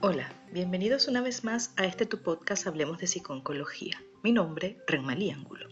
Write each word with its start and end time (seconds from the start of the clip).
Hola, 0.00 0.32
bienvenidos 0.52 1.08
una 1.08 1.22
vez 1.22 1.42
más 1.42 1.72
a 1.76 1.84
este 1.84 2.06
tu 2.06 2.22
podcast 2.22 2.68
Hablemos 2.68 2.98
de 2.98 3.08
Psiconcología. 3.08 4.00
Mi 4.22 4.30
nombre, 4.30 4.78
Renmalí 4.86 5.32
Ángulo. 5.32 5.66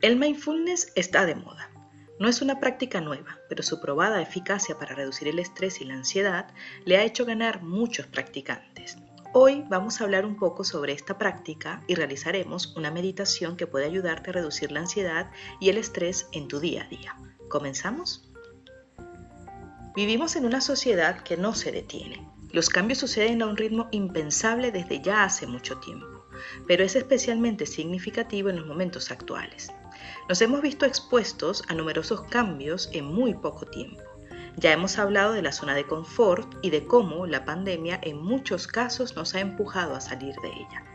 El 0.00 0.16
mindfulness 0.16 0.90
está 0.94 1.26
de 1.26 1.34
moda. 1.34 1.70
No 2.18 2.26
es 2.26 2.40
una 2.40 2.58
práctica 2.58 3.02
nueva, 3.02 3.38
pero 3.50 3.62
su 3.62 3.82
probada 3.82 4.22
eficacia 4.22 4.78
para 4.78 4.94
reducir 4.94 5.28
el 5.28 5.38
estrés 5.38 5.82
y 5.82 5.84
la 5.84 5.92
ansiedad 5.92 6.54
le 6.86 6.96
ha 6.96 7.04
hecho 7.04 7.26
ganar 7.26 7.62
muchos 7.62 8.06
practicantes. 8.06 8.96
Hoy 9.34 9.62
vamos 9.68 10.00
a 10.00 10.04
hablar 10.04 10.24
un 10.24 10.36
poco 10.36 10.64
sobre 10.64 10.94
esta 10.94 11.18
práctica 11.18 11.82
y 11.86 11.96
realizaremos 11.96 12.74
una 12.78 12.90
meditación 12.90 13.58
que 13.58 13.66
puede 13.66 13.84
ayudarte 13.84 14.30
a 14.30 14.32
reducir 14.32 14.72
la 14.72 14.80
ansiedad 14.80 15.30
y 15.60 15.68
el 15.68 15.76
estrés 15.76 16.28
en 16.32 16.48
tu 16.48 16.60
día 16.60 16.84
a 16.84 16.88
día. 16.88 17.14
¿Comenzamos? 17.50 18.32
Vivimos 19.94 20.34
en 20.34 20.46
una 20.46 20.62
sociedad 20.62 21.20
que 21.20 21.36
no 21.36 21.54
se 21.54 21.72
detiene 21.72 22.26
los 22.54 22.68
cambios 22.68 23.00
suceden 23.00 23.42
a 23.42 23.46
un 23.46 23.56
ritmo 23.56 23.88
impensable 23.90 24.70
desde 24.70 25.02
ya 25.02 25.24
hace 25.24 25.44
mucho 25.44 25.76
tiempo, 25.78 26.24
pero 26.68 26.84
es 26.84 26.94
especialmente 26.94 27.66
significativo 27.66 28.48
en 28.48 28.56
los 28.56 28.66
momentos 28.66 29.10
actuales. 29.10 29.72
Nos 30.28 30.40
hemos 30.40 30.62
visto 30.62 30.86
expuestos 30.86 31.64
a 31.66 31.74
numerosos 31.74 32.22
cambios 32.30 32.88
en 32.92 33.06
muy 33.06 33.34
poco 33.34 33.66
tiempo. 33.66 34.00
Ya 34.56 34.72
hemos 34.72 35.00
hablado 35.00 35.32
de 35.32 35.42
la 35.42 35.50
zona 35.50 35.74
de 35.74 35.84
confort 35.84 36.48
y 36.62 36.70
de 36.70 36.86
cómo 36.86 37.26
la 37.26 37.44
pandemia 37.44 37.98
en 38.04 38.22
muchos 38.22 38.68
casos 38.68 39.16
nos 39.16 39.34
ha 39.34 39.40
empujado 39.40 39.96
a 39.96 40.00
salir 40.00 40.36
de 40.36 40.48
ella. 40.50 40.93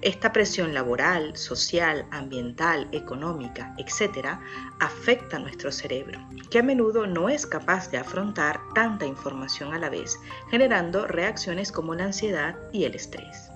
Esta 0.00 0.32
presión 0.32 0.74
laboral, 0.74 1.36
social, 1.36 2.06
ambiental, 2.12 2.88
económica, 2.92 3.74
etc., 3.78 4.38
afecta 4.78 5.38
a 5.38 5.40
nuestro 5.40 5.72
cerebro, 5.72 6.20
que 6.50 6.60
a 6.60 6.62
menudo 6.62 7.08
no 7.08 7.28
es 7.28 7.46
capaz 7.46 7.90
de 7.90 7.98
afrontar 7.98 8.60
tanta 8.74 9.06
información 9.06 9.74
a 9.74 9.78
la 9.78 9.90
vez, 9.90 10.16
generando 10.50 11.08
reacciones 11.08 11.72
como 11.72 11.96
la 11.96 12.04
ansiedad 12.04 12.56
y 12.72 12.84
el 12.84 12.94
estrés. 12.94 13.50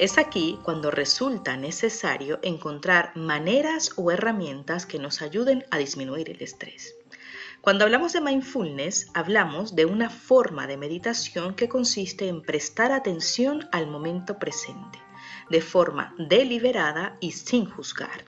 Es 0.00 0.18
aquí 0.18 0.58
cuando 0.64 0.90
resulta 0.90 1.56
necesario 1.56 2.40
encontrar 2.42 3.12
maneras 3.14 3.92
o 3.96 4.10
herramientas 4.10 4.86
que 4.86 4.98
nos 4.98 5.22
ayuden 5.22 5.64
a 5.70 5.78
disminuir 5.78 6.28
el 6.28 6.42
estrés. 6.42 6.96
Cuando 7.60 7.84
hablamos 7.84 8.12
de 8.12 8.20
mindfulness, 8.20 9.06
hablamos 9.14 9.76
de 9.76 9.86
una 9.86 10.10
forma 10.10 10.66
de 10.66 10.76
meditación 10.76 11.54
que 11.54 11.68
consiste 11.68 12.26
en 12.26 12.42
prestar 12.42 12.90
atención 12.90 13.68
al 13.70 13.86
momento 13.86 14.40
presente 14.40 15.03
de 15.50 15.60
forma 15.60 16.14
deliberada 16.18 17.16
y 17.20 17.32
sin 17.32 17.66
juzgar. 17.66 18.24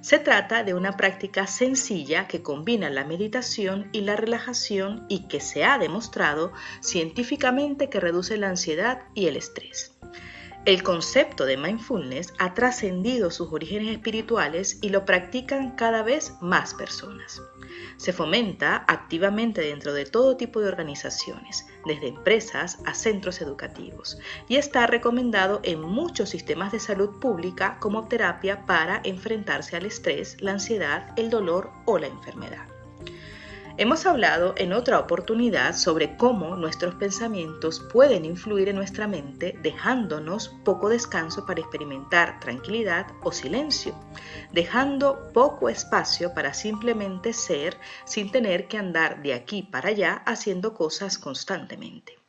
Se 0.00 0.18
trata 0.18 0.64
de 0.64 0.74
una 0.74 0.96
práctica 0.96 1.46
sencilla 1.46 2.26
que 2.26 2.42
combina 2.42 2.88
la 2.88 3.04
meditación 3.04 3.90
y 3.92 4.00
la 4.00 4.16
relajación 4.16 5.04
y 5.08 5.28
que 5.28 5.40
se 5.40 5.64
ha 5.64 5.78
demostrado 5.78 6.52
científicamente 6.80 7.90
que 7.90 8.00
reduce 8.00 8.36
la 8.38 8.48
ansiedad 8.48 9.02
y 9.14 9.26
el 9.26 9.36
estrés. 9.36 9.96
El 10.66 10.82
concepto 10.82 11.46
de 11.46 11.56
mindfulness 11.56 12.34
ha 12.38 12.52
trascendido 12.52 13.30
sus 13.30 13.50
orígenes 13.52 13.92
espirituales 13.92 14.78
y 14.82 14.90
lo 14.90 15.06
practican 15.06 15.70
cada 15.70 16.02
vez 16.02 16.34
más 16.42 16.74
personas. 16.74 17.40
Se 17.96 18.12
fomenta 18.12 18.84
activamente 18.88 19.60
dentro 19.60 19.92
de 19.92 20.06
todo 20.06 20.36
tipo 20.36 20.60
de 20.60 20.68
organizaciones, 20.68 21.66
desde 21.84 22.08
empresas 22.08 22.78
a 22.86 22.94
centros 22.94 23.40
educativos, 23.40 24.18
y 24.48 24.56
está 24.56 24.86
recomendado 24.86 25.60
en 25.62 25.80
muchos 25.80 26.30
sistemas 26.30 26.72
de 26.72 26.80
salud 26.80 27.18
pública 27.20 27.78
como 27.80 28.08
terapia 28.08 28.64
para 28.66 29.00
enfrentarse 29.04 29.76
al 29.76 29.86
estrés, 29.86 30.40
la 30.40 30.52
ansiedad, 30.52 31.12
el 31.16 31.30
dolor 31.30 31.70
o 31.86 31.98
la 31.98 32.06
enfermedad. 32.06 32.69
Hemos 33.80 34.04
hablado 34.04 34.52
en 34.58 34.74
otra 34.74 34.98
oportunidad 34.98 35.74
sobre 35.74 36.14
cómo 36.18 36.54
nuestros 36.54 36.96
pensamientos 36.96 37.80
pueden 37.80 38.26
influir 38.26 38.68
en 38.68 38.76
nuestra 38.76 39.06
mente 39.06 39.58
dejándonos 39.62 40.50
poco 40.66 40.90
descanso 40.90 41.46
para 41.46 41.60
experimentar 41.60 42.40
tranquilidad 42.40 43.06
o 43.22 43.32
silencio, 43.32 43.94
dejando 44.52 45.30
poco 45.32 45.70
espacio 45.70 46.34
para 46.34 46.52
simplemente 46.52 47.32
ser 47.32 47.78
sin 48.04 48.30
tener 48.30 48.68
que 48.68 48.76
andar 48.76 49.22
de 49.22 49.32
aquí 49.32 49.62
para 49.62 49.88
allá 49.88 50.22
haciendo 50.26 50.74
cosas 50.74 51.16
constantemente. 51.16 52.19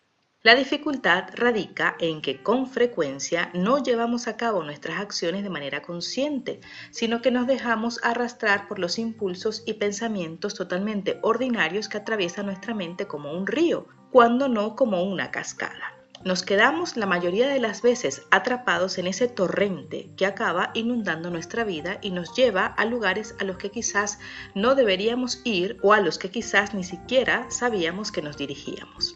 La 0.43 0.55
dificultad 0.55 1.25
radica 1.35 1.95
en 1.99 2.19
que 2.19 2.41
con 2.41 2.65
frecuencia 2.65 3.51
no 3.53 3.77
llevamos 3.77 4.27
a 4.27 4.37
cabo 4.37 4.63
nuestras 4.63 4.99
acciones 4.99 5.43
de 5.43 5.51
manera 5.51 5.83
consciente, 5.83 6.61
sino 6.89 7.21
que 7.21 7.29
nos 7.29 7.45
dejamos 7.45 7.99
arrastrar 8.01 8.67
por 8.67 8.79
los 8.79 8.97
impulsos 8.97 9.61
y 9.67 9.73
pensamientos 9.73 10.55
totalmente 10.55 11.19
ordinarios 11.21 11.87
que 11.87 11.97
atraviesan 11.97 12.47
nuestra 12.47 12.73
mente 12.73 13.05
como 13.05 13.33
un 13.33 13.45
río, 13.45 13.85
cuando 14.09 14.47
no 14.47 14.75
como 14.75 15.03
una 15.03 15.29
cascada. 15.29 15.93
Nos 16.25 16.41
quedamos 16.41 16.97
la 16.97 17.05
mayoría 17.05 17.47
de 17.47 17.59
las 17.59 17.83
veces 17.83 18.23
atrapados 18.31 18.97
en 18.97 19.05
ese 19.05 19.27
torrente 19.27 20.09
que 20.17 20.25
acaba 20.25 20.71
inundando 20.73 21.29
nuestra 21.29 21.63
vida 21.65 21.99
y 22.01 22.09
nos 22.09 22.35
lleva 22.35 22.65
a 22.65 22.85
lugares 22.85 23.35
a 23.39 23.43
los 23.43 23.57
que 23.57 23.69
quizás 23.69 24.17
no 24.55 24.73
deberíamos 24.73 25.41
ir 25.43 25.77
o 25.83 25.93
a 25.93 25.99
los 25.99 26.17
que 26.17 26.31
quizás 26.31 26.73
ni 26.73 26.83
siquiera 26.83 27.45
sabíamos 27.51 28.11
que 28.11 28.23
nos 28.23 28.37
dirigíamos. 28.37 29.15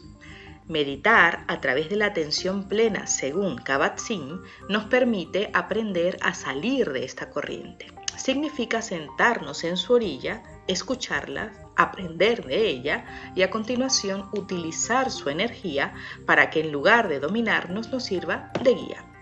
Meditar 0.68 1.44
a 1.46 1.60
través 1.60 1.88
de 1.88 1.96
la 1.96 2.06
atención 2.06 2.68
plena, 2.68 3.06
según 3.06 3.56
Kabat-Zinn, 3.56 4.40
nos 4.68 4.86
permite 4.86 5.48
aprender 5.54 6.18
a 6.22 6.34
salir 6.34 6.92
de 6.92 7.04
esta 7.04 7.30
corriente. 7.30 7.86
Significa 8.16 8.82
sentarnos 8.82 9.62
en 9.62 9.76
su 9.76 9.92
orilla, 9.92 10.42
escucharla, 10.66 11.52
aprender 11.76 12.44
de 12.44 12.68
ella 12.68 13.04
y 13.36 13.42
a 13.42 13.50
continuación 13.50 14.28
utilizar 14.32 15.12
su 15.12 15.30
energía 15.30 15.94
para 16.26 16.50
que 16.50 16.60
en 16.60 16.72
lugar 16.72 17.08
de 17.08 17.20
dominarnos 17.20 17.90
nos 17.90 18.04
sirva 18.04 18.50
de 18.64 18.74
guía. 18.74 19.15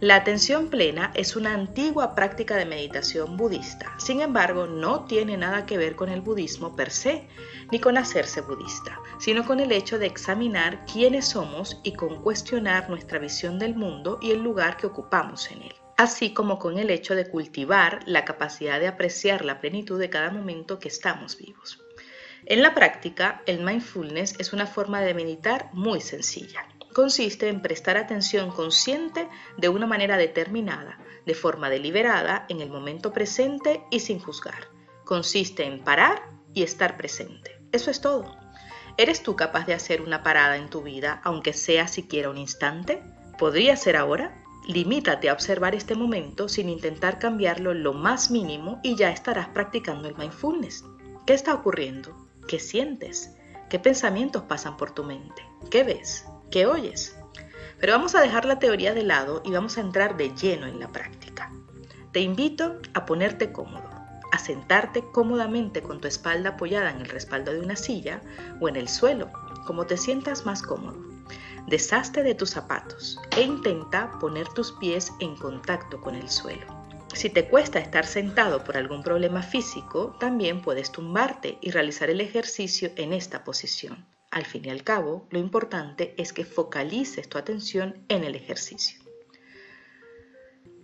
La 0.00 0.16
atención 0.16 0.68
plena 0.68 1.10
es 1.14 1.36
una 1.36 1.54
antigua 1.54 2.14
práctica 2.14 2.56
de 2.56 2.66
meditación 2.66 3.38
budista, 3.38 3.94
sin 3.98 4.20
embargo 4.20 4.66
no 4.66 5.06
tiene 5.06 5.38
nada 5.38 5.64
que 5.64 5.78
ver 5.78 5.96
con 5.96 6.10
el 6.10 6.20
budismo 6.20 6.76
per 6.76 6.90
se, 6.90 7.26
ni 7.72 7.80
con 7.80 7.96
hacerse 7.96 8.42
budista, 8.42 9.00
sino 9.18 9.46
con 9.46 9.58
el 9.58 9.72
hecho 9.72 9.98
de 9.98 10.04
examinar 10.04 10.84
quiénes 10.84 11.28
somos 11.28 11.80
y 11.82 11.94
con 11.94 12.20
cuestionar 12.22 12.90
nuestra 12.90 13.18
visión 13.18 13.58
del 13.58 13.74
mundo 13.74 14.18
y 14.20 14.32
el 14.32 14.42
lugar 14.42 14.76
que 14.76 14.86
ocupamos 14.86 15.50
en 15.50 15.62
él, 15.62 15.74
así 15.96 16.34
como 16.34 16.58
con 16.58 16.76
el 16.78 16.90
hecho 16.90 17.14
de 17.14 17.30
cultivar 17.30 18.00
la 18.04 18.26
capacidad 18.26 18.78
de 18.78 18.88
apreciar 18.88 19.46
la 19.46 19.62
plenitud 19.62 19.98
de 19.98 20.10
cada 20.10 20.30
momento 20.30 20.78
que 20.78 20.88
estamos 20.88 21.38
vivos. 21.38 21.82
En 22.44 22.60
la 22.60 22.74
práctica, 22.74 23.40
el 23.46 23.64
mindfulness 23.64 24.38
es 24.38 24.52
una 24.52 24.66
forma 24.66 25.00
de 25.00 25.14
meditar 25.14 25.70
muy 25.72 26.02
sencilla 26.02 26.66
consiste 26.96 27.50
en 27.50 27.60
prestar 27.60 27.98
atención 27.98 28.50
consciente 28.50 29.28
de 29.58 29.68
una 29.68 29.86
manera 29.86 30.16
determinada, 30.16 30.98
de 31.26 31.34
forma 31.34 31.68
deliberada, 31.68 32.46
en 32.48 32.62
el 32.62 32.70
momento 32.70 33.12
presente 33.12 33.82
y 33.90 34.00
sin 34.00 34.18
juzgar. 34.18 34.68
Consiste 35.04 35.64
en 35.64 35.84
parar 35.84 36.22
y 36.54 36.62
estar 36.62 36.96
presente. 36.96 37.60
Eso 37.70 37.90
es 37.90 38.00
todo. 38.00 38.34
¿Eres 38.96 39.22
tú 39.22 39.36
capaz 39.36 39.66
de 39.66 39.74
hacer 39.74 40.00
una 40.00 40.22
parada 40.22 40.56
en 40.56 40.70
tu 40.70 40.80
vida, 40.80 41.20
aunque 41.22 41.52
sea 41.52 41.86
siquiera 41.86 42.30
un 42.30 42.38
instante? 42.38 43.02
¿Podría 43.38 43.76
ser 43.76 43.98
ahora? 43.98 44.42
Limítate 44.66 45.28
a 45.28 45.34
observar 45.34 45.74
este 45.74 45.96
momento 45.96 46.48
sin 46.48 46.70
intentar 46.70 47.18
cambiarlo 47.18 47.74
lo 47.74 47.92
más 47.92 48.30
mínimo 48.30 48.80
y 48.82 48.96
ya 48.96 49.10
estarás 49.10 49.48
practicando 49.48 50.08
el 50.08 50.16
mindfulness. 50.16 50.82
¿Qué 51.26 51.34
está 51.34 51.52
ocurriendo? 51.52 52.16
¿Qué 52.48 52.58
sientes? 52.58 53.36
¿Qué 53.68 53.78
pensamientos 53.78 54.44
pasan 54.44 54.78
por 54.78 54.92
tu 54.92 55.04
mente? 55.04 55.42
¿Qué 55.70 55.84
ves? 55.84 56.24
¿Qué 56.56 56.64
oyes. 56.64 57.14
Pero 57.78 57.92
vamos 57.92 58.14
a 58.14 58.22
dejar 58.22 58.46
la 58.46 58.58
teoría 58.58 58.94
de 58.94 59.02
lado 59.02 59.42
y 59.44 59.50
vamos 59.50 59.76
a 59.76 59.82
entrar 59.82 60.16
de 60.16 60.34
lleno 60.34 60.66
en 60.66 60.80
la 60.80 60.90
práctica. 60.90 61.52
Te 62.12 62.20
invito 62.20 62.80
a 62.94 63.04
ponerte 63.04 63.52
cómodo, 63.52 63.90
a 64.32 64.38
sentarte 64.38 65.04
cómodamente 65.12 65.82
con 65.82 66.00
tu 66.00 66.08
espalda 66.08 66.48
apoyada 66.48 66.90
en 66.92 67.02
el 67.02 67.10
respaldo 67.10 67.52
de 67.52 67.60
una 67.60 67.76
silla 67.76 68.22
o 68.58 68.70
en 68.70 68.76
el 68.76 68.88
suelo, 68.88 69.30
como 69.66 69.84
te 69.84 69.98
sientas 69.98 70.46
más 70.46 70.62
cómodo. 70.62 70.96
Deshazte 71.66 72.22
de 72.22 72.34
tus 72.34 72.48
zapatos 72.48 73.20
e 73.36 73.42
intenta 73.42 74.12
poner 74.18 74.48
tus 74.48 74.72
pies 74.72 75.12
en 75.20 75.36
contacto 75.36 76.00
con 76.00 76.14
el 76.14 76.30
suelo. 76.30 76.64
Si 77.12 77.28
te 77.28 77.50
cuesta 77.50 77.80
estar 77.80 78.06
sentado 78.06 78.64
por 78.64 78.78
algún 78.78 79.02
problema 79.02 79.42
físico, 79.42 80.16
también 80.18 80.62
puedes 80.62 80.90
tumbarte 80.90 81.58
y 81.60 81.70
realizar 81.70 82.08
el 82.08 82.22
ejercicio 82.22 82.92
en 82.96 83.12
esta 83.12 83.44
posición. 83.44 84.06
Al 84.36 84.44
fin 84.44 84.66
y 84.66 84.68
al 84.68 84.84
cabo, 84.84 85.26
lo 85.30 85.38
importante 85.38 86.14
es 86.18 86.34
que 86.34 86.44
focalices 86.44 87.26
tu 87.26 87.38
atención 87.38 88.04
en 88.08 88.22
el 88.22 88.34
ejercicio. 88.34 89.00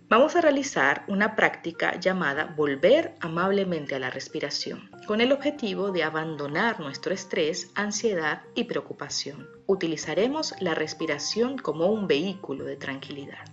Vamos 0.09 0.35
a 0.35 0.41
realizar 0.41 1.05
una 1.07 1.35
práctica 1.35 1.99
llamada 1.99 2.55
volver 2.57 3.13
amablemente 3.19 3.93
a 3.93 3.99
la 3.99 4.09
respiración, 4.09 4.89
con 5.05 5.21
el 5.21 5.31
objetivo 5.31 5.91
de 5.91 6.01
abandonar 6.01 6.79
nuestro 6.79 7.13
estrés, 7.13 7.69
ansiedad 7.75 8.41
y 8.55 8.63
preocupación. 8.63 9.47
Utilizaremos 9.67 10.55
la 10.59 10.73
respiración 10.73 11.59
como 11.59 11.91
un 11.91 12.07
vehículo 12.07 12.65
de 12.65 12.77
tranquilidad. 12.77 13.45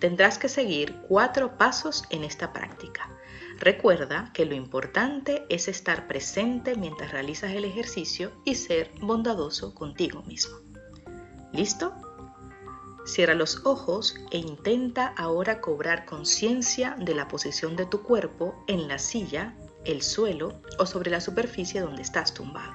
Tendrás 0.00 0.36
que 0.36 0.50
seguir 0.50 0.96
cuatro 1.08 1.56
pasos 1.56 2.04
en 2.10 2.24
esta 2.24 2.52
práctica. 2.52 3.08
Recuerda 3.58 4.30
que 4.34 4.44
lo 4.44 4.54
importante 4.54 5.44
es 5.48 5.68
estar 5.68 6.08
presente 6.08 6.74
mientras 6.76 7.12
realizas 7.12 7.52
el 7.52 7.64
ejercicio 7.64 8.32
y 8.44 8.56
ser 8.56 8.90
bondadoso 9.00 9.74
contigo 9.74 10.22
mismo. 10.24 10.58
¿Listo? 11.52 11.94
Cierra 13.06 13.34
los 13.34 13.64
ojos 13.64 14.16
e 14.32 14.38
intenta 14.38 15.08
ahora 15.08 15.60
cobrar 15.60 16.04
conciencia 16.04 16.96
de 16.98 17.14
la 17.14 17.28
posición 17.28 17.76
de 17.76 17.86
tu 17.86 18.02
cuerpo 18.02 18.64
en 18.66 18.88
la 18.88 18.98
silla, 18.98 19.54
el 19.84 20.02
suelo 20.02 20.60
o 20.78 20.86
sobre 20.86 21.10
la 21.10 21.20
superficie 21.20 21.80
donde 21.80 22.02
estás 22.02 22.34
tumbado. 22.34 22.72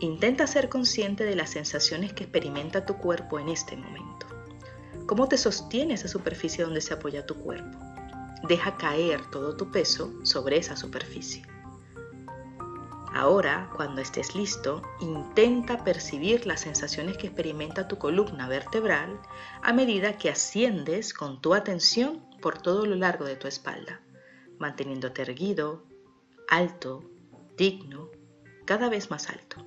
Intenta 0.00 0.46
ser 0.46 0.68
consciente 0.68 1.24
de 1.24 1.36
las 1.36 1.50
sensaciones 1.50 2.12
que 2.12 2.24
experimenta 2.24 2.86
tu 2.86 2.96
cuerpo 2.96 3.38
en 3.38 3.50
este 3.50 3.76
momento. 3.76 4.26
¿Cómo 5.06 5.28
te 5.28 5.36
sostiene 5.36 5.94
esa 5.94 6.08
superficie 6.08 6.64
donde 6.64 6.80
se 6.80 6.94
apoya 6.94 7.26
tu 7.26 7.36
cuerpo? 7.36 7.93
Deja 8.46 8.76
caer 8.76 9.24
todo 9.30 9.56
tu 9.56 9.70
peso 9.70 10.12
sobre 10.22 10.58
esa 10.58 10.76
superficie. 10.76 11.46
Ahora, 13.14 13.70
cuando 13.74 14.00
estés 14.00 14.34
listo, 14.34 14.82
intenta 15.00 15.84
percibir 15.84 16.46
las 16.46 16.60
sensaciones 16.60 17.16
que 17.16 17.28
experimenta 17.28 17.88
tu 17.88 17.96
columna 17.96 18.48
vertebral 18.48 19.20
a 19.62 19.72
medida 19.72 20.18
que 20.18 20.30
asciendes 20.30 21.14
con 21.14 21.40
tu 21.40 21.54
atención 21.54 22.26
por 22.42 22.60
todo 22.60 22.84
lo 22.84 22.96
largo 22.96 23.24
de 23.24 23.36
tu 23.36 23.46
espalda, 23.46 24.00
manteniéndote 24.58 25.22
erguido, 25.22 25.84
alto, 26.48 27.04
digno, 27.56 28.10
cada 28.66 28.88
vez 28.88 29.10
más 29.10 29.30
alto. 29.30 29.64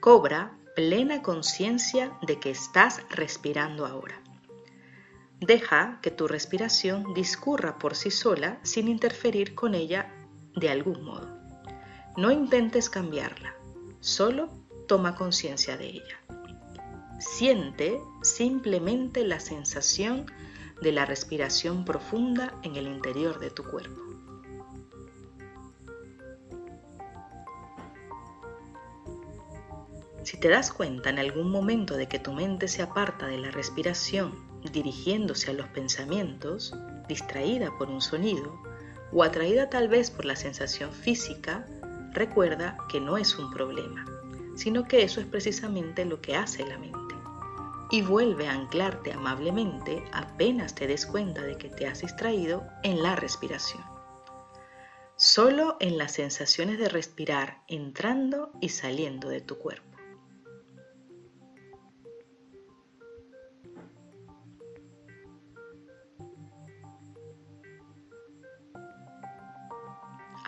Cobra 0.00 0.58
plena 0.74 1.22
conciencia 1.22 2.18
de 2.22 2.40
que 2.40 2.50
estás 2.50 3.02
respirando 3.10 3.84
ahora. 3.86 4.19
Deja 5.40 5.98
que 6.02 6.10
tu 6.10 6.28
respiración 6.28 7.14
discurra 7.14 7.78
por 7.78 7.96
sí 7.96 8.10
sola 8.10 8.60
sin 8.62 8.88
interferir 8.88 9.54
con 9.54 9.74
ella 9.74 10.12
de 10.54 10.68
algún 10.68 11.02
modo. 11.02 11.28
No 12.18 12.30
intentes 12.30 12.90
cambiarla, 12.90 13.54
solo 14.00 14.50
toma 14.86 15.14
conciencia 15.14 15.78
de 15.78 15.86
ella. 15.86 16.20
Siente 17.18 17.98
simplemente 18.22 19.24
la 19.24 19.40
sensación 19.40 20.26
de 20.82 20.92
la 20.92 21.06
respiración 21.06 21.86
profunda 21.86 22.58
en 22.62 22.76
el 22.76 22.86
interior 22.86 23.38
de 23.40 23.50
tu 23.50 23.64
cuerpo. 23.64 24.00
Si 30.22 30.38
te 30.38 30.48
das 30.48 30.70
cuenta 30.70 31.08
en 31.08 31.18
algún 31.18 31.50
momento 31.50 31.96
de 31.96 32.08
que 32.08 32.18
tu 32.18 32.32
mente 32.32 32.68
se 32.68 32.82
aparta 32.82 33.26
de 33.26 33.38
la 33.38 33.50
respiración, 33.50 34.49
dirigiéndose 34.72 35.50
a 35.50 35.54
los 35.54 35.68
pensamientos, 35.68 36.74
distraída 37.08 37.70
por 37.78 37.88
un 37.88 38.00
sonido, 38.00 38.60
o 39.12 39.22
atraída 39.22 39.70
tal 39.70 39.88
vez 39.88 40.10
por 40.10 40.24
la 40.24 40.36
sensación 40.36 40.92
física, 40.92 41.66
recuerda 42.12 42.76
que 42.88 43.00
no 43.00 43.16
es 43.16 43.38
un 43.38 43.50
problema, 43.50 44.04
sino 44.56 44.86
que 44.86 45.02
eso 45.02 45.20
es 45.20 45.26
precisamente 45.26 46.04
lo 46.04 46.20
que 46.20 46.36
hace 46.36 46.66
la 46.66 46.78
mente. 46.78 47.14
Y 47.90 48.02
vuelve 48.02 48.46
a 48.46 48.52
anclarte 48.52 49.12
amablemente 49.12 50.04
apenas 50.12 50.74
te 50.74 50.86
des 50.86 51.06
cuenta 51.06 51.42
de 51.42 51.56
que 51.56 51.68
te 51.68 51.86
has 51.86 52.02
distraído 52.02 52.64
en 52.84 53.02
la 53.02 53.16
respiración. 53.16 53.82
Solo 55.16 55.76
en 55.80 55.98
las 55.98 56.12
sensaciones 56.12 56.78
de 56.78 56.88
respirar 56.88 57.62
entrando 57.66 58.52
y 58.60 58.68
saliendo 58.68 59.28
de 59.28 59.40
tu 59.40 59.58
cuerpo. 59.58 59.89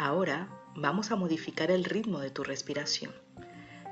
Ahora 0.02 0.48
vamos 0.74 1.12
a 1.12 1.16
modificar 1.16 1.70
el 1.70 1.84
ritmo 1.84 2.18
de 2.18 2.30
tu 2.30 2.42
respiración. 2.42 3.12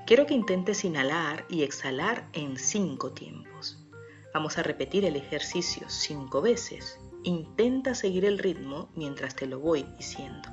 Quiero 0.09 0.27
que 0.27 0.35
intentes 0.35 0.85
inhalar 0.85 1.47
y 1.49 1.63
exhalar 1.63 2.29
en 2.33 2.57
cinco 2.57 3.13
tiempos. 3.13 3.79
Vamos 4.35 4.59
a 4.59 4.65
repetir 4.65 5.05
el 5.05 5.15
ejercicio 5.15 5.89
cinco 5.89 6.43
veces. 6.43 6.99
Intenta 7.23 7.95
seguir 7.95 8.25
el 8.25 8.41
ritmo 8.41 8.91
mientras 8.97 9.37
te 9.37 9.47
lo 9.47 9.61
voy 9.61 9.85
diciendo, 9.99 10.49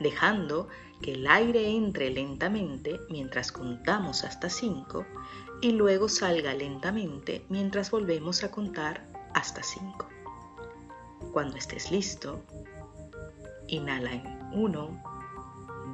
dejando 0.00 0.68
que 1.02 1.12
el 1.12 1.26
aire 1.26 1.68
entre 1.68 2.08
lentamente 2.08 2.98
mientras 3.10 3.52
contamos 3.52 4.24
hasta 4.24 4.48
cinco 4.48 5.04
y 5.60 5.72
luego 5.72 6.08
salga 6.08 6.54
lentamente 6.54 7.44
mientras 7.50 7.90
volvemos 7.90 8.42
a 8.42 8.50
contar 8.50 9.06
hasta 9.34 9.62
cinco. 9.62 10.08
Cuando 11.34 11.58
estés 11.58 11.92
listo, 11.92 12.42
inhala 13.68 14.12
en 14.12 14.38
1, 14.52 15.02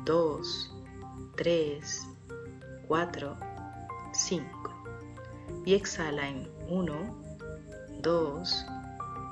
2, 0.04 0.74
3, 1.36 2.08
4, 2.88 3.36
5. 4.12 4.46
Y 5.66 5.74
exhala 5.74 6.28
en 6.28 6.48
1, 6.68 6.94
2, 8.00 8.66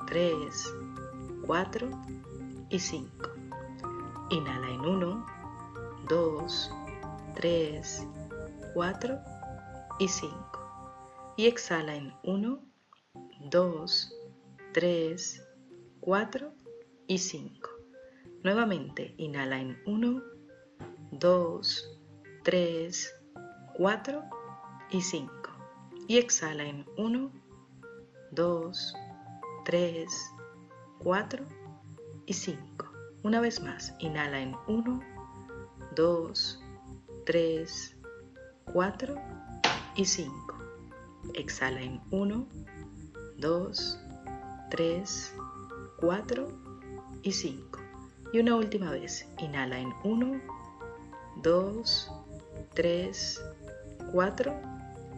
3, 0.07 0.73
4 1.45 1.89
y 2.69 2.79
5. 2.79 3.29
Inhala 4.29 4.69
en 4.69 4.81
1, 4.81 5.25
2, 6.09 6.71
3, 7.35 8.07
4 8.73 9.19
y 9.99 10.07
5. 10.07 10.35
Y 11.37 11.47
exhala 11.47 11.95
en 11.95 12.13
1, 12.23 12.59
2, 13.49 14.13
3, 14.73 15.43
4 16.01 16.53
y 17.07 17.17
5. 17.17 17.72
Nuevamente, 18.43 19.15
inhala 19.17 19.57
en 19.57 19.81
1, 19.85 20.21
2, 21.11 21.99
3, 22.43 23.15
4 23.77 24.23
y 24.91 25.01
5. 25.01 25.33
Y 26.09 26.17
exhala 26.17 26.65
en 26.65 26.85
1, 26.97 27.31
2, 28.31 28.95
3, 29.63 30.31
4 30.99 31.45
y 32.25 32.33
5. 32.33 32.91
Una 33.23 33.39
vez 33.39 33.61
más, 33.61 33.95
inhala 33.99 34.41
en 34.41 34.53
1, 34.67 34.99
2, 35.95 36.63
3, 37.25 37.97
4 38.73 39.15
y 39.95 40.03
5. 40.03 40.35
Exhala 41.33 41.81
en 41.81 42.01
1, 42.11 42.47
2, 43.37 43.99
3, 44.69 45.35
4 46.01 46.47
y 47.21 47.31
5. 47.31 47.82
Y 48.33 48.39
una 48.39 48.55
última 48.55 48.89
vez, 48.89 49.27
inhala 49.37 49.79
en 49.79 49.93
1, 50.03 50.41
2, 51.43 52.11
3, 52.73 53.41
4 54.11 54.53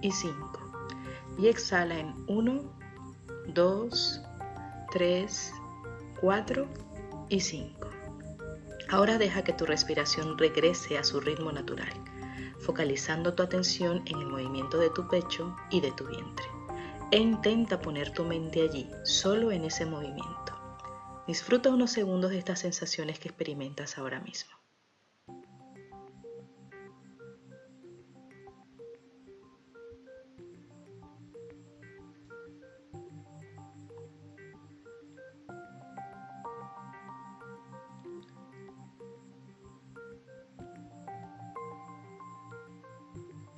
y 0.02 0.12
5. 0.12 0.60
Y 1.40 1.48
exhala 1.48 1.98
en 1.98 2.14
1, 2.28 2.62
2, 3.54 4.22
3, 4.92 5.54
4 6.20 6.68
y 7.30 7.40
5. 7.40 7.90
Ahora 8.90 9.18
deja 9.18 9.46
que 9.46 9.54
tu 9.54 9.66
respiración 9.66 10.38
regrese 10.38 10.98
a 10.98 11.06
su 11.06 11.22
ritmo 11.22 11.54
natural, 11.54 11.94
focalizando 12.60 13.34
tu 13.34 13.44
atención 13.44 14.04
en 14.08 14.20
el 14.20 14.28
movimiento 14.28 14.78
de 14.78 14.90
tu 14.90 15.08
pecho 15.08 15.56
y 15.70 15.80
de 15.80 15.94
tu 15.94 16.06
vientre. 16.06 16.46
E 17.12 17.18
intenta 17.18 17.80
poner 17.80 18.12
tu 18.12 18.26
mente 18.26 18.62
allí, 18.62 18.92
solo 19.06 19.54
en 19.54 19.64
ese 19.64 19.86
movimiento. 19.86 20.45
Disfruta 21.28 21.72
unos 21.72 21.92
segundos 21.92 22.30
de 22.30 22.38
estas 22.38 22.60
sensaciones 22.60 23.20
que 23.20 23.30
experimentas 23.30 23.98
ahora 23.98 24.20
mismo. 24.20 24.52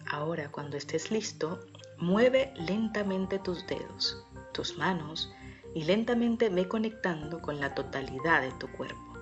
Ahora, 0.09 0.49
cuando 0.51 0.77
estés 0.77 1.11
listo, 1.11 1.59
mueve 1.97 2.53
lentamente 2.55 3.39
tus 3.39 3.67
dedos, 3.67 4.25
tus 4.53 4.77
manos 4.77 5.29
y 5.77 5.83
lentamente 5.83 6.49
ve 6.49 6.67
conectando 6.67 7.39
con 7.39 7.59
la 7.59 7.75
totalidad 7.75 8.41
de 8.41 8.51
tu 8.51 8.67
cuerpo. 8.67 9.13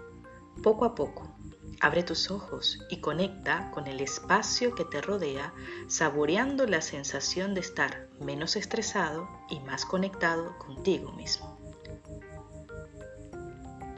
Poco 0.64 0.86
a 0.86 0.96
poco, 0.96 1.36
abre 1.82 2.02
tus 2.02 2.32
ojos 2.32 2.80
y 2.90 3.02
conecta 3.02 3.72
con 3.72 3.88
el 3.88 4.00
espacio 4.00 4.74
que 4.74 4.86
te 4.86 5.02
rodea, 5.02 5.54
saboreando 5.88 6.66
la 6.66 6.80
sensación 6.80 7.56
de 7.56 7.60
estar 7.60 8.08
menos 8.22 8.56
estresado 8.56 9.28
y 9.50 9.60
más 9.60 9.86
conectado 9.86 10.58
contigo 10.58 11.12
mismo. 11.12 11.60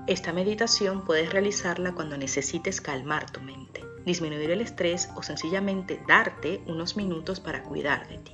Esta 0.07 0.33
meditación 0.33 1.05
puedes 1.05 1.31
realizarla 1.31 1.93
cuando 1.93 2.17
necesites 2.17 2.81
calmar 2.81 3.29
tu 3.29 3.39
mente 3.39 3.85
disminuir 4.03 4.49
el 4.49 4.61
estrés 4.61 5.09
o 5.15 5.21
sencillamente 5.21 6.01
darte 6.07 6.61
unos 6.65 6.95
minutos 6.95 7.39
para 7.39 7.61
cuidar 7.61 8.07
de 8.07 8.17
ti. 8.19 8.31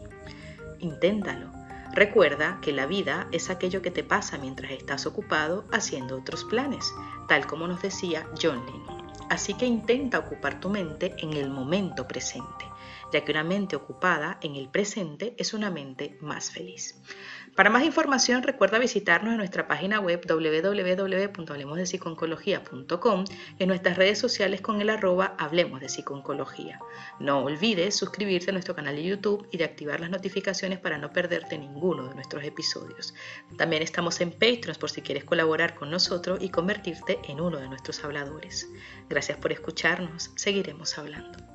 Inténtalo. 0.79 1.62
Recuerda 1.93 2.59
que 2.59 2.71
la 2.71 2.87
vida 2.87 3.27
es 3.31 3.51
aquello 3.51 3.83
que 3.83 3.91
te 3.91 4.03
pasa 4.03 4.39
mientras 4.39 4.71
estás 4.71 5.05
ocupado 5.05 5.65
haciendo 5.71 6.17
otros 6.17 6.43
planes, 6.43 6.91
tal 7.27 7.45
como 7.45 7.67
nos 7.67 7.83
decía 7.83 8.27
John 8.41 8.65
Lennon. 8.65 9.03
Así 9.29 9.53
que 9.53 9.67
intenta 9.67 10.17
ocupar 10.17 10.59
tu 10.59 10.69
mente 10.69 11.13
en 11.19 11.33
el 11.33 11.51
momento 11.51 12.07
presente, 12.07 12.65
ya 13.11 13.23
que 13.23 13.31
una 13.31 13.43
mente 13.43 13.75
ocupada 13.75 14.39
en 14.41 14.55
el 14.55 14.69
presente 14.69 15.35
es 15.37 15.53
una 15.53 15.69
mente 15.69 16.17
más 16.19 16.49
feliz. 16.49 16.99
Para 17.55 17.69
más 17.69 17.83
información 17.83 18.41
recuerda 18.41 18.79
visitarnos 18.79 19.33
en 19.33 19.37
nuestra 19.37 19.67
página 19.67 19.99
web 19.99 20.25
www.hablemosdepsiconcología.com 20.27 23.25
en 23.59 23.67
nuestras 23.67 23.95
redes 23.95 24.17
sociales 24.17 24.61
con 24.61 24.81
el 24.81 24.89
arroba 24.89 25.35
Hablemos 25.37 25.79
de 25.79 25.87
Psiconcología. 25.87 26.79
No 27.19 27.43
olvides 27.43 27.95
suscribirte 27.95 28.49
a 28.49 28.53
nuestro 28.53 28.73
canal 28.73 28.95
de 28.95 29.03
YouTube 29.03 29.47
y 29.51 29.57
de 29.57 29.65
activar 29.65 29.99
las 29.99 30.09
notificaciones 30.09 30.79
para 30.79 30.97
no 30.97 31.13
perderte 31.13 31.59
ninguno 31.59 32.07
de 32.07 32.15
nuestros 32.15 32.43
episodios. 32.43 33.13
También 33.55 33.83
estamos 33.83 34.19
en 34.21 34.31
Patreon 34.31 34.77
por 34.79 34.89
si 34.89 35.03
quieres 35.03 35.23
colaborar 35.23 35.75
con 35.75 35.91
nosotros 35.91 36.39
y 36.41 36.49
convertirte 36.49 37.19
en 37.27 37.39
uno 37.39 37.59
de 37.59 37.69
nuestros 37.69 38.03
habladores. 38.03 38.67
Gracias 39.09 39.37
por 39.37 39.51
escucharnos, 39.51 40.31
seguiremos 40.35 40.97
hablando. 40.97 41.52